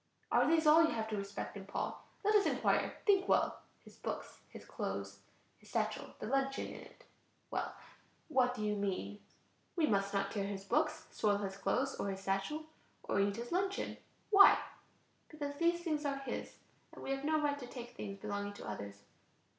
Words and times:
Are 0.31 0.47
these 0.47 0.65
all 0.65 0.81
you 0.83 0.89
have 0.95 1.07
to 1.09 1.15
respect 1.15 1.55
in 1.55 1.67
Paul? 1.67 2.03
Let 2.23 2.33
us 2.33 2.47
enquire; 2.47 2.95
think 3.05 3.27
well. 3.29 3.61
His 3.83 3.97
books, 3.97 4.39
his 4.49 4.65
clothes, 4.65 5.19
his 5.59 5.69
satchel, 5.69 6.15
the 6.17 6.25
luncheon 6.25 6.65
in 6.69 6.79
it. 6.81 7.03
Well. 7.51 7.75
What 8.27 8.55
do 8.55 8.63
you 8.65 8.75
mean? 8.75 9.19
We 9.75 9.85
must 9.85 10.11
not 10.11 10.31
tear 10.31 10.45
his 10.45 10.63
books, 10.65 11.05
soil 11.11 11.37
his 11.37 11.55
clothes 11.55 11.93
or 11.99 12.09
his 12.09 12.21
satchel, 12.21 12.63
or 13.03 13.19
eat 13.19 13.35
his 13.35 13.51
luncheon. 13.51 13.97
Why? 14.31 14.57
Because 15.29 15.53
these 15.57 15.81
things 15.83 16.03
are 16.03 16.17
his 16.17 16.57
and 16.91 17.03
we 17.03 17.11
have 17.11 17.23
no 17.23 17.39
right 17.39 17.59
to 17.59 17.67
take 17.67 17.91
things 17.95 18.17
belonging 18.17 18.53
to 18.53 18.67
others. 18.67 19.03